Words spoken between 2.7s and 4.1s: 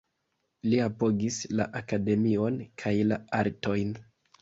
kaj la artojn.